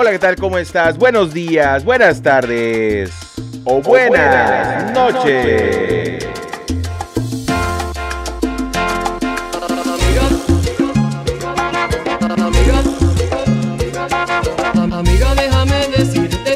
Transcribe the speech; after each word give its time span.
Hola, 0.00 0.12
¿qué 0.12 0.18
tal? 0.18 0.36
¿Cómo 0.36 0.56
estás? 0.56 0.96
Buenos 0.96 1.34
días, 1.34 1.84
buenas 1.84 2.22
tardes 2.22 3.10
o 3.64 3.82
buenas, 3.82 4.94
noches. 4.94 6.26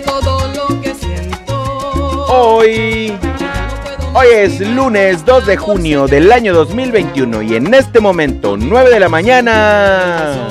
Todo 0.07 0.49
lo 0.55 0.81
que 0.81 0.95
siento. 0.95 2.25
Hoy, 2.29 3.15
hoy 4.15 4.27
es 4.33 4.59
lunes 4.61 5.23
2 5.27 5.45
de 5.45 5.57
junio 5.59 6.07
del 6.07 6.33
año 6.33 6.55
2021 6.55 7.43
y 7.43 7.57
en 7.57 7.75
este 7.75 8.01
momento, 8.01 8.57
9 8.57 8.89
de 8.89 9.01
la 9.01 9.11
mañana, 9.11 10.49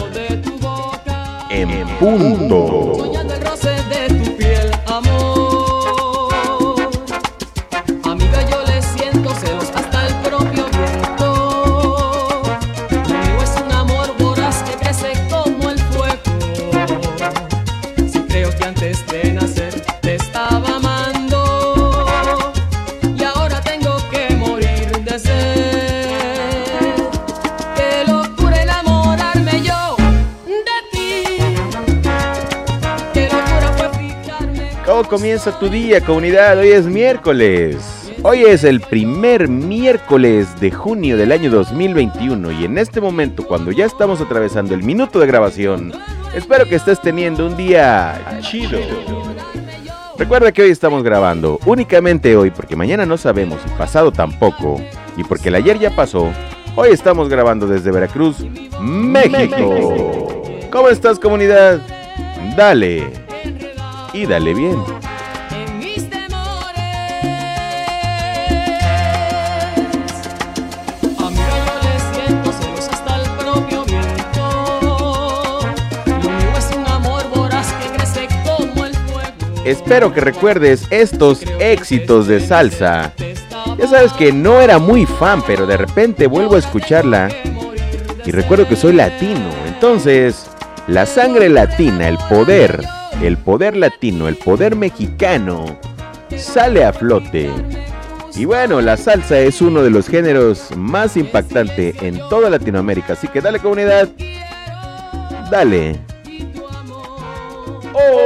punto. 2.04 3.03
Comienza 35.14 35.52
tu 35.60 35.70
día, 35.70 36.02
comunidad? 36.02 36.58
Hoy 36.58 36.70
es 36.70 36.88
miércoles. 36.88 38.12
Hoy 38.24 38.46
es 38.46 38.64
el 38.64 38.82
primer 38.82 39.48
miércoles 39.48 40.60
de 40.60 40.72
junio 40.72 41.18
del 41.18 41.32
año 41.32 41.52
2021 41.52 42.52
y 42.52 42.66
en 42.66 42.80
este 42.80 43.00
momento, 43.00 43.46
cuando 43.46 43.72
ya 43.72 43.86
estamos 43.86 44.22
atravesando 44.22 44.74
el 44.74 44.82
minuto 44.82 45.20
de 45.20 45.28
grabación, 45.28 45.94
espero 46.34 46.68
que 46.68 46.78
estés 46.78 47.00
teniendo 47.00 47.46
un 47.46 47.56
día 47.56 48.40
chido. 48.42 48.80
Recuerda 50.18 50.52
que 50.52 50.64
hoy 50.64 50.72
estamos 50.72 51.04
grabando 51.04 51.60
únicamente 51.68 52.36
hoy 52.36 52.50
porque 52.50 52.76
mañana 52.76 53.06
no 53.06 53.16
sabemos 53.16 53.60
y 53.68 53.70
pasado 53.78 54.12
tampoco 54.12 54.82
y 55.16 55.24
porque 55.24 55.50
el 55.50 55.56
ayer 55.56 55.78
ya 55.78 55.96
pasó. 55.96 56.32
Hoy 56.76 56.90
estamos 56.90 57.30
grabando 57.30 57.68
desde 57.68 57.92
Veracruz, 57.92 58.38
México. 58.82 60.58
¿Cómo 60.72 60.90
estás 60.90 61.20
comunidad? 61.20 61.80
Dale 62.58 63.23
y 64.14 64.26
dale 64.26 64.54
bien. 64.54 64.78
Espero 79.66 80.14
que 80.14 80.20
recuerdes 80.20 80.86
estos 80.92 81.42
éxitos 81.60 82.28
de 82.28 82.40
antes 82.40 82.48
salsa. 82.48 83.14
Ya 83.78 83.88
sabes 83.88 84.12
que 84.14 84.34
no 84.34 84.60
era 84.60 84.78
muy 84.78 85.06
fan, 85.06 85.42
pero 85.48 85.66
de 85.66 85.78
repente 85.78 86.28
vuelvo 86.28 86.56
a 86.56 86.60
escucharla 86.60 87.30
y 88.26 88.32
recuerdo 88.32 88.68
que 88.68 88.76
soy 88.76 88.94
latino. 88.94 89.50
Entonces, 89.66 90.50
la 90.88 91.06
sangre 91.06 91.48
latina, 91.48 92.10
el 92.10 92.18
poder, 92.30 92.84
el 93.22 93.38
poder 93.38 93.76
latino, 93.76 94.28
el 94.28 94.36
poder 94.36 94.76
mexicano, 94.76 95.80
sale 96.38 96.84
a 96.84 96.94
flote. 96.94 97.52
Y 98.36 98.46
bueno, 98.46 98.82
la 98.82 98.98
salsa 98.98 99.40
es 99.40 99.62
uno 99.62 99.84
de 99.84 99.92
los 99.92 100.08
géneros 100.08 100.76
más 100.76 101.16
impactante 101.18 101.94
en 102.02 102.18
toda 102.30 102.50
Latinoamérica. 102.50 103.14
Así 103.14 103.28
que 103.28 103.42
dale 103.42 103.60
comunidad. 103.60 104.10
Dale. 105.52 106.00
Hoy. 107.94 108.23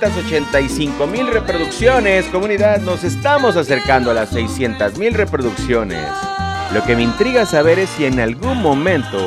285 0.00 1.06
mil 1.06 1.26
reproducciones. 1.26 2.24
Comunidad, 2.26 2.80
nos 2.80 3.04
estamos 3.04 3.56
acercando 3.56 4.10
a 4.10 4.14
las 4.14 4.30
600 4.30 4.96
mil 4.96 5.12
reproducciones. 5.12 6.06
Lo 6.72 6.82
que 6.84 6.96
me 6.96 7.02
intriga 7.02 7.44
saber 7.44 7.78
es 7.78 7.90
si 7.90 8.06
en 8.06 8.18
algún 8.18 8.62
momento 8.62 9.18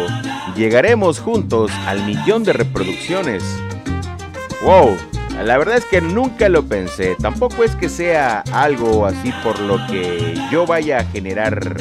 llegaremos 0.55 1.19
juntos 1.19 1.71
al 1.85 2.03
millón 2.05 2.43
de 2.43 2.53
reproducciones. 2.53 3.43
¡Wow! 4.63 4.97
La 5.43 5.57
verdad 5.57 5.77
es 5.77 5.85
que 5.85 6.01
nunca 6.01 6.49
lo 6.49 6.63
pensé. 6.63 7.15
Tampoco 7.21 7.63
es 7.63 7.75
que 7.75 7.89
sea 7.89 8.43
algo 8.51 9.05
así 9.05 9.31
por 9.43 9.59
lo 9.59 9.77
que 9.87 10.35
yo 10.51 10.65
vaya 10.65 10.99
a 10.99 11.05
generar, 11.05 11.77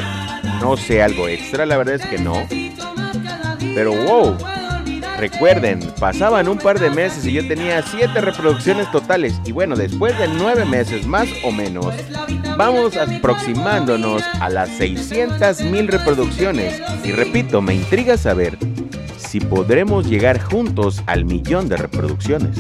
no 0.61 0.77
sé, 0.77 1.03
algo 1.03 1.29
extra. 1.29 1.65
La 1.65 1.79
verdad 1.79 1.95
es 1.95 2.07
que 2.07 2.19
no. 2.19 2.47
Pero 3.75 3.93
wow, 3.95 4.37
Recuerden, 5.23 5.79
pasaban 6.01 6.49
un 6.49 6.59
par 6.59 6.81
de 6.81 6.91
meses 6.91 7.25
y 7.25 7.35
yo 7.35 7.47
tenía 7.47 7.81
7 7.81 8.21
reproducciones 8.21 8.91
totales. 8.91 9.41
Y 9.45 9.53
bueno, 9.53 9.77
después 9.77 10.19
de 10.19 10.27
9 10.27 10.65
meses 10.65 11.07
más 11.07 11.29
o 11.45 11.53
menos, 11.53 11.95
vamos 12.57 12.97
aproximándonos 12.97 14.21
a 14.41 14.49
las 14.49 14.69
600 14.71 15.61
mil 15.61 15.87
reproducciones. 15.87 16.83
Y 17.05 17.13
repito, 17.13 17.63
me 17.63 17.73
intriga 17.73 18.17
saber 18.17 18.59
si 19.17 19.39
podremos 19.39 20.09
llegar 20.09 20.41
juntos 20.41 21.01
al 21.07 21.25
millón 21.25 21.69
de 21.69 21.77
reproducciones. 21.77 22.59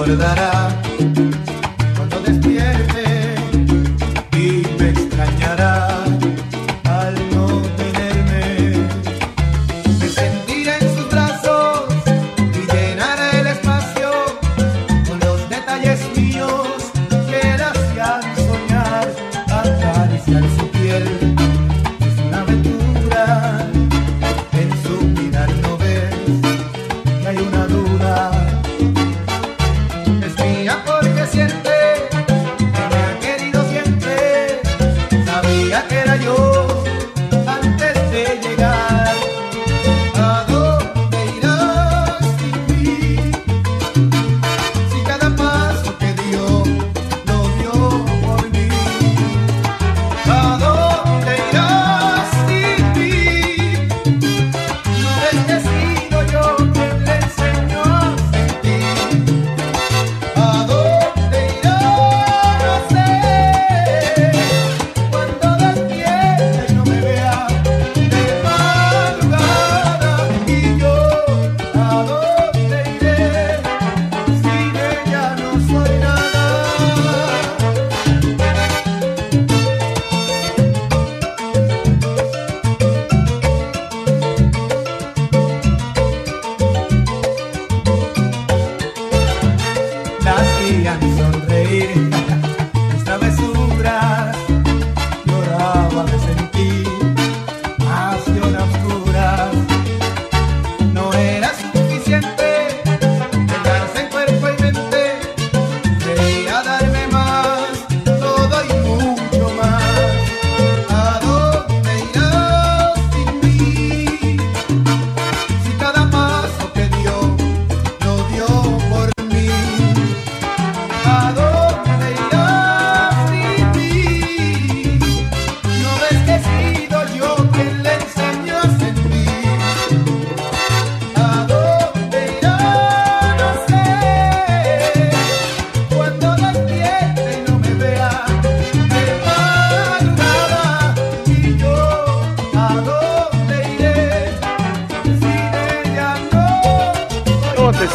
Me 0.00 0.06
recordará 0.06 0.34
cuando 0.34 0.49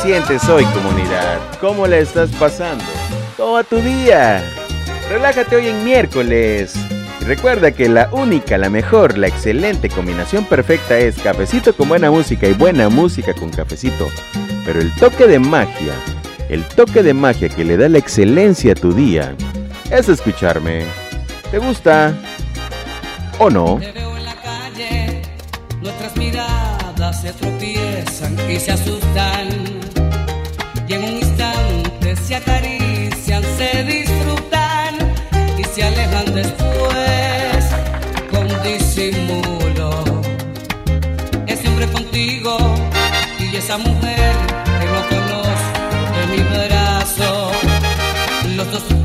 sientes 0.02 0.48
hoy, 0.50 0.66
comunidad? 0.66 1.40
¿Cómo 1.60 1.88
la 1.88 1.98
estás 1.98 2.30
pasando? 2.32 2.84
¿Cómo 3.38 3.64
tu 3.64 3.78
día? 3.78 4.44
Relájate 5.10 5.56
hoy 5.56 5.68
en 5.68 5.84
miércoles. 5.84 6.76
Y 7.22 7.24
recuerda 7.26 7.72
que 7.72 7.88
la 7.90 8.10
única, 8.12 8.58
la 8.58 8.70
mejor, 8.70 9.18
la 9.18 9.28
excelente 9.28 9.90
combinación 9.90 10.46
perfecta 10.46 10.98
es 10.98 11.18
cafecito 11.18 11.76
con 11.76 11.90
buena 11.90 12.12
música 12.12 12.48
y 12.48 12.54
buena 12.54 12.90
música 12.90 13.34
con 13.34 13.50
cafecito. 13.50 14.08
Pero 14.66 14.80
el 14.80 14.94
toque 14.96 15.28
de 15.28 15.40
magia, 15.40 15.94
el 16.50 16.64
toque 16.64 17.04
de 17.04 17.14
magia 17.14 17.50
que 17.50 17.64
le 17.64 17.78
da 17.78 17.90
la 17.90 17.98
excelencia 17.98 18.74
a 18.74 18.76
tu 18.76 18.94
día, 18.94 19.36
es 19.92 20.10
escucharme. 20.10 20.84
¿Te 21.52 21.60
gusta? 21.60 22.14
¿O 23.40 23.50
no? 23.50 23.80
Nuestras 25.82 26.18
miradas 26.18 27.22
se 27.22 27.32
tropiezan 27.34 28.36
y 28.50 28.60
se 28.60 28.72
asustan. 28.72 29.75
Se 32.26 32.36
acarician, 32.36 33.44
se 33.56 33.84
disfrutan 33.84 34.96
y 35.60 35.64
se 35.64 35.84
alejan 35.84 36.34
después 36.34 37.66
con 38.32 38.48
disimulo. 38.64 40.04
Es 41.46 41.60
siempre 41.60 41.88
contigo 41.88 42.58
y 43.40 43.56
esa 43.56 43.78
mujer 43.78 44.34
que 44.80 44.86
no 44.88 45.02
conozco 45.08 45.80
de 46.18 46.36
mi 46.36 46.44
brazo. 46.66 47.52
Los 48.56 48.72
dos 48.72 49.05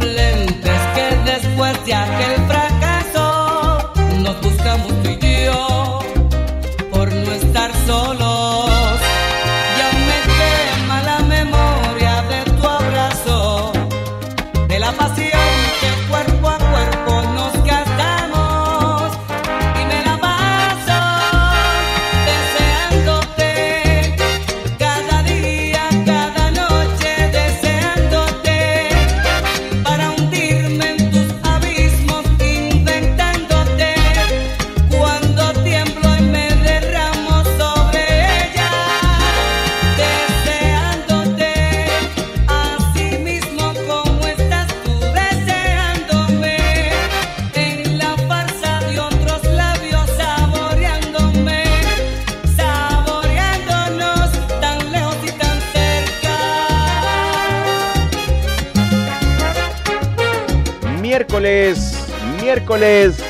miércoles 62.80 63.22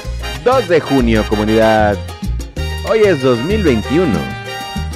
2 0.44 0.68
de 0.68 0.80
junio, 0.80 1.24
comunidad. 1.28 1.96
Hoy 2.88 3.00
es 3.00 3.20
2021. 3.20 4.06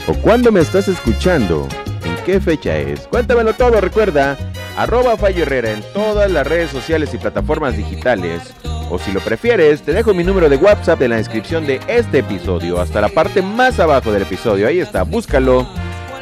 ¿O 0.06 0.14
cuándo 0.14 0.52
me 0.52 0.60
estás 0.60 0.86
escuchando? 0.86 1.68
¿En 2.04 2.24
qué 2.24 2.40
fecha 2.40 2.76
es? 2.76 3.00
Cuéntamelo 3.08 3.54
todo, 3.54 3.80
recuerda. 3.80 4.38
Arroba 4.76 5.16
Fallo 5.16 5.42
Herrera 5.42 5.72
en 5.72 5.82
todas 5.92 6.30
las 6.30 6.46
redes 6.46 6.70
sociales 6.70 7.12
y 7.14 7.18
plataformas 7.18 7.76
digitales. 7.76 8.54
O 8.90 8.98
si 8.98 9.12
lo 9.12 9.20
prefieres, 9.20 9.82
te 9.82 9.92
dejo 9.92 10.14
mi 10.14 10.22
número 10.22 10.48
de 10.48 10.56
WhatsApp 10.56 11.02
en 11.02 11.10
la 11.10 11.16
descripción 11.16 11.66
de 11.66 11.80
este 11.88 12.18
episodio, 12.18 12.80
hasta 12.80 13.00
la 13.00 13.08
parte 13.08 13.42
más 13.42 13.80
abajo 13.80 14.12
del 14.12 14.22
episodio. 14.22 14.68
Ahí 14.68 14.78
está, 14.78 15.02
búscalo, 15.02 15.66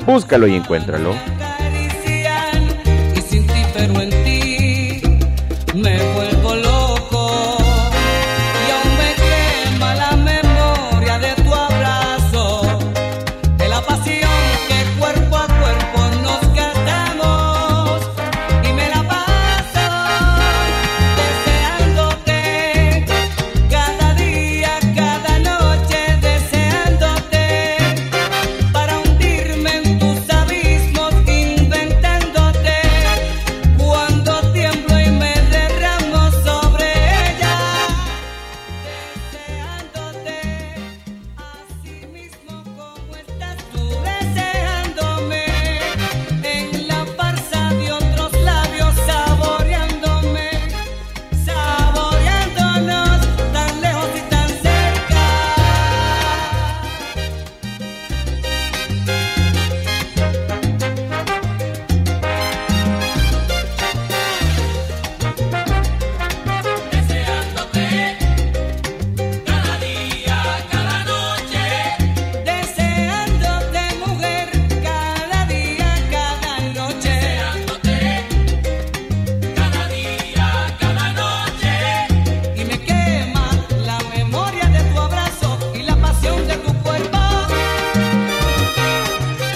búscalo 0.07 0.47
y 0.47 0.55
encuéntralo. 0.55 1.15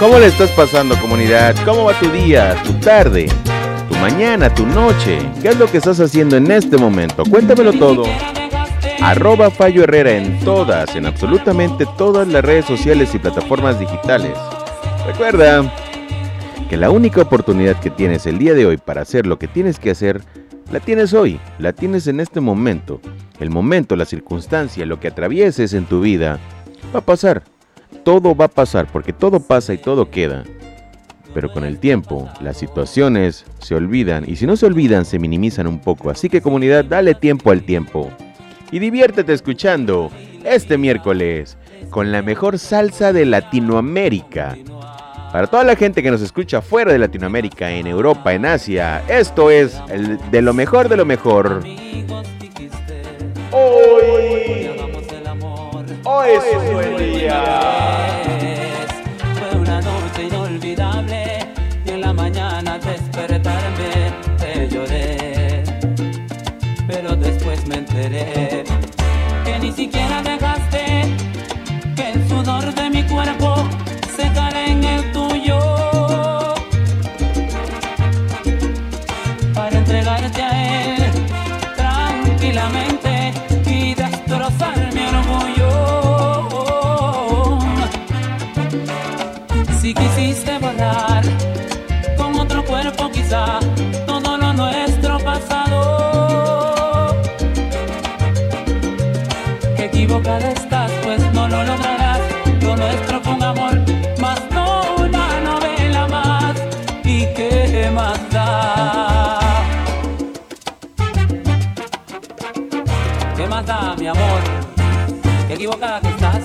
¿Cómo 0.07 0.21
le 0.21 0.27
estás 0.27 0.53
pasando 0.53 0.97
comunidad? 1.01 1.57
¿Cómo 1.65 1.87
va 1.87 1.99
tu 1.99 2.09
día, 2.09 2.55
tu 2.63 2.75
tarde, 2.75 3.27
tu 3.89 3.97
mañana, 3.97 4.55
tu 4.55 4.65
noche? 4.65 5.19
¿Qué 5.43 5.49
es 5.49 5.59
lo 5.59 5.67
que 5.67 5.79
estás 5.79 5.99
haciendo 5.99 6.37
en 6.37 6.49
este 6.49 6.77
momento? 6.77 7.25
Cuéntamelo 7.25 7.73
todo. 7.73 8.05
Arroba 9.03 9.51
Fallo 9.51 9.83
Herrera 9.83 10.13
en 10.13 10.39
todas, 10.45 10.95
en 10.95 11.07
absolutamente 11.07 11.87
todas 11.99 12.29
las 12.29 12.45
redes 12.45 12.67
sociales 12.67 13.17
y 13.17 13.19
plataformas 13.19 13.81
digitales. 13.81 14.39
Recuerda 15.09 15.75
que 16.71 16.77
la 16.77 16.91
única 16.91 17.23
oportunidad 17.23 17.81
que 17.81 17.91
tienes 17.91 18.27
el 18.27 18.39
día 18.39 18.55
de 18.55 18.65
hoy 18.65 18.77
para 18.77 19.03
hacer 19.03 19.27
lo 19.27 19.41
que 19.41 19.49
tienes 19.49 19.81
que 19.81 19.91
hacer, 19.91 20.23
la 20.71 20.79
tienes 20.79 21.15
hoy, 21.15 21.41
la 21.59 21.73
tienes 21.73 22.07
en 22.07 22.21
este 22.21 22.41
momento. 22.41 23.01
El 23.41 23.51
momento, 23.51 23.97
la 23.97 24.05
circunstancia, 24.05 24.87
lo 24.87 25.01
que 25.01 25.09
atravieses 25.09 25.75
en 25.75 25.85
tu 25.85 26.01
vida, 26.01 26.39
va 26.95 27.01
a 27.01 27.05
pasar. 27.05 27.56
Todo 28.07 28.37
va 28.37 28.45
a 28.45 28.49
pasar, 28.49 28.87
porque 28.87 29.13
todo 29.13 29.41
pasa 29.41 29.75
y 29.75 29.79
todo 29.79 30.09
queda. 30.13 30.45
Pero 31.35 31.53
con 31.53 31.65
el 31.65 31.81
tiempo, 31.81 32.31
las 32.41 32.57
situaciones 32.57 33.45
se 33.59 33.75
olvidan 33.75 34.23
y 34.29 34.37
si 34.37 34.47
no 34.47 34.57
se 34.57 34.65
olvidan, 34.65 35.05
se 35.05 35.19
minimizan 35.19 35.67
un 35.67 35.81
poco. 35.81 36.09
Así 36.09 36.29
que 36.29 36.41
comunidad, 36.41 36.85
dale 36.85 37.17
tiempo 37.17 37.51
al 37.51 37.65
tiempo. 37.65 38.09
Y 38.71 38.79
diviértete 38.79 39.33
escuchando 39.33 40.13
este 40.45 40.79
miércoles 40.79 41.59
con 41.91 42.13
la 42.13 42.23
mejor 42.23 42.61
salsa 42.61 43.13
de 43.13 43.27
Latinoamérica. 43.27 44.57
Para 45.33 45.49
toda 45.49 45.65
la 45.65 45.75
gente 45.75 46.01
que 46.01 46.13
nos 46.13 46.23
escucha 46.23 46.63
fuera 46.63 46.93
de 46.93 47.01
Latinoamérica, 47.01 47.73
en 47.73 47.89
Europa, 47.89 48.33
en 48.35 48.47
Asia, 48.47 49.03
esto 49.09 49.51
es 49.51 49.83
el 49.89 50.21
de 50.31 50.43
lo 50.43 50.55
mejor 50.55 50.89
de 50.89 50.97
lo 50.97 51.05
mejor. 51.05 51.65
Hoy, 53.51 54.76
hoy 56.07 56.31
es 56.31 56.57
un 56.57 56.73
buen 56.73 56.97
día. 56.97 58.23
Fue 59.39 59.59
una 59.59 59.81
noche 59.81 60.25
inolvidable 60.25 61.39
y 61.85 61.91
en 61.91 62.01
la 62.01 62.13
mañana 62.13 62.75
al 62.75 62.81
despertarme 62.81 64.13
te 64.39 64.69
lloré. 64.69 65.65
Pero 66.87 67.17
después 67.17 67.67
me 67.67 67.79
enteré 67.79 68.46
todo 93.29 94.37
lo 94.39 94.53
nuestro 94.53 95.19
pasado. 95.19 97.17
Que 99.77 99.87
equivocada 99.87 100.53
estás, 100.53 100.91
pues 101.03 101.21
no 101.33 101.49
lo 101.49 101.65
lograrás. 101.65 102.21
Lo 102.63 102.77
nuestro 102.77 103.21
un 103.33 103.43
amor, 103.43 103.81
más 104.21 104.41
no 104.53 104.97
una 104.99 105.41
novela 105.41 106.07
más. 106.09 106.57
¿Y 107.05 107.27
qué 107.35 107.91
más 107.93 108.19
da? 108.31 109.41
¿Qué 113.37 113.47
más 113.49 113.67
da, 113.67 113.97
mi 113.99 114.07
amor? 114.07 114.41
Qué 115.49 115.55
equivocada 115.55 116.01
que 116.01 116.09
estás, 116.09 116.43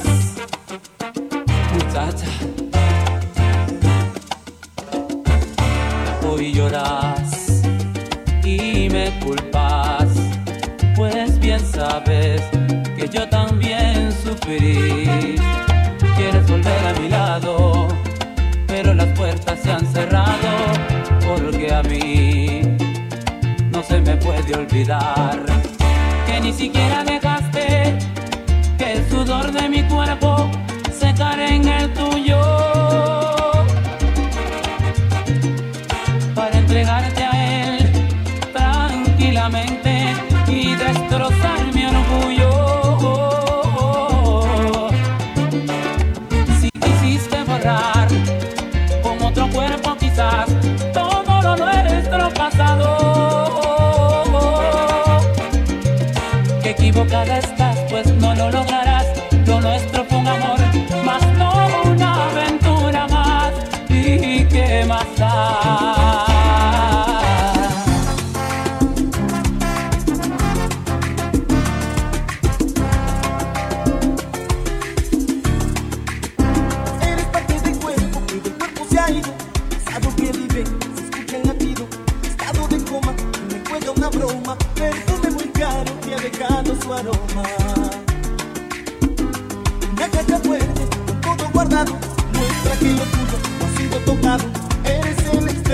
que 11.99 13.09
yo 13.11 13.27
también 13.27 14.11
sufrí. 14.11 15.35
Quieres 16.15 16.47
volver 16.47 16.87
a 16.87 16.99
mi 16.99 17.09
lado, 17.09 17.87
pero 18.65 18.93
las 18.93 19.07
puertas 19.07 19.59
se 19.59 19.71
han 19.71 19.85
cerrado, 19.87 20.49
porque 21.27 21.73
a 21.73 21.83
mí 21.83 22.61
no 23.71 23.83
se 23.83 23.99
me 23.99 24.15
puede 24.17 24.55
olvidar 24.55 25.39
que 26.27 26.39
ni 26.39 26.53
siquiera 26.53 27.03
dejaste 27.03 27.97
que 28.77 28.93
el 28.93 29.09
sudor 29.09 29.51
de 29.51 29.67
mi 29.67 29.83
cuerpo 29.83 30.20
pues 57.89 58.07
no 58.15 58.33
lo 58.33 58.49
lograrás. 58.49 58.70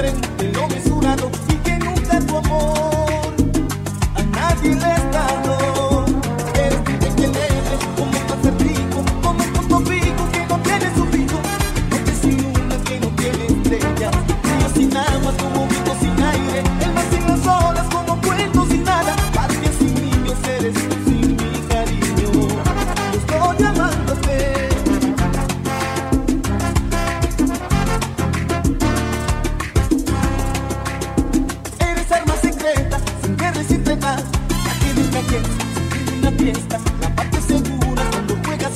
El 0.06 0.57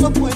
juegas 0.01 0.30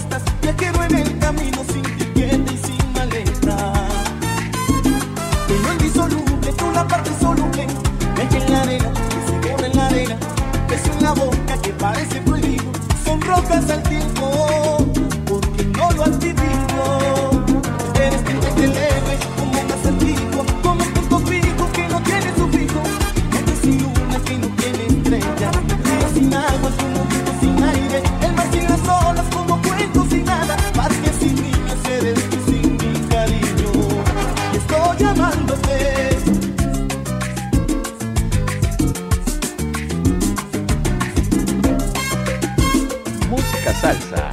salsa. 43.86 44.32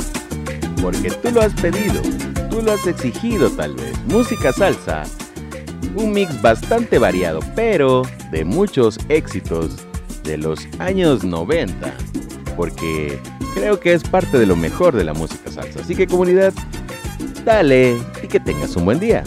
Porque 0.81 1.11
tú 1.11 1.31
lo 1.31 1.43
has 1.43 1.53
pedido, 1.53 2.01
tú 2.49 2.63
lo 2.63 2.73
has 2.73 2.87
exigido 2.87 3.51
tal 3.51 3.75
vez. 3.75 3.93
Música 4.07 4.51
salsa. 4.51 5.03
Un 5.95 6.13
mix 6.13 6.41
bastante 6.41 6.99
variado, 6.99 7.41
pero 7.55 8.01
de 8.31 8.47
muchos 8.47 8.99
éxitos 9.11 9.77
de 10.25 10.39
los 10.39 10.67
años 10.79 11.23
90. 11.23 11.93
Porque 12.57 13.19
creo 13.55 13.79
que 13.79 13.93
es 13.93 14.03
parte 14.03 14.39
de 14.39 14.47
lo 14.47 14.57
mejor 14.57 14.97
de 14.97 15.05
la 15.05 15.13
música 15.13 15.51
salsa. 15.51 15.81
Así 15.81 15.95
que 15.95 16.07
comunidad, 16.07 16.55
dale 17.45 17.99
y 18.23 18.29
que 18.29 18.41
tengas 18.41 18.75
un 18.77 18.87
buen 18.87 19.01
día. 19.01 19.23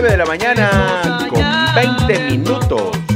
9 0.00 0.12
de 0.12 0.16
la 0.16 0.26
mañana 0.26 1.26
con 1.28 1.42
20 1.74 2.30
minutos. 2.30 3.07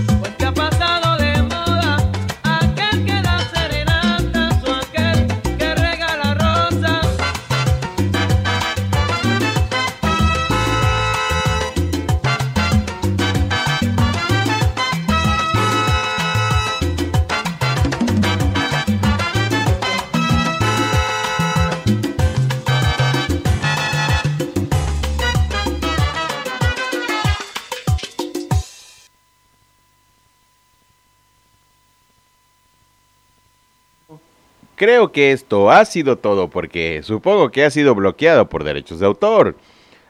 Creo 34.82 35.12
que 35.12 35.30
esto 35.30 35.70
ha 35.70 35.84
sido 35.84 36.18
todo 36.18 36.50
porque 36.50 37.02
supongo 37.04 37.52
que 37.52 37.64
ha 37.64 37.70
sido 37.70 37.94
bloqueado 37.94 38.48
por 38.48 38.64
derechos 38.64 38.98
de 38.98 39.06
autor. 39.06 39.54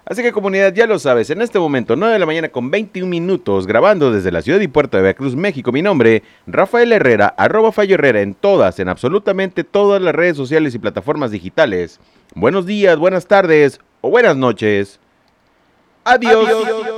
Así 0.07 0.23
que 0.23 0.33
comunidad, 0.33 0.73
ya 0.73 0.87
lo 0.87 0.99
sabes, 0.99 1.29
en 1.29 1.43
este 1.43 1.59
momento, 1.59 1.95
9 1.95 2.15
de 2.15 2.19
la 2.19 2.25
mañana 2.25 2.49
con 2.49 2.71
21 2.71 3.07
minutos, 3.07 3.67
grabando 3.67 4.11
desde 4.11 4.33
la 4.33 4.41
ciudad 4.41 4.61
y 4.61 4.69
puerto 4.69 4.97
de 4.97 5.03
Veracruz, 5.03 5.37
México, 5.37 5.73
mi 5.73 5.83
nombre, 5.83 6.23
Rafael 6.47 6.91
Herrera, 6.91 7.35
arroba 7.37 7.71
Fallo 7.71 7.97
Herrera, 7.97 8.23
en 8.23 8.33
todas, 8.33 8.79
en 8.79 8.89
absolutamente 8.89 9.63
todas 9.63 10.01
las 10.01 10.15
redes 10.15 10.39
sociales 10.39 10.75
y 10.75 10.79
plataformas 10.79 11.31
digitales. 11.33 12.01
Buenos 12.35 12.65
días, 12.65 12.97
buenas 12.97 13.27
tardes 13.27 13.79
o 14.01 14.09
buenas 14.09 14.39
noches. 14.39 14.99
Adiós. 16.05 16.49
Adiós. 16.49 16.92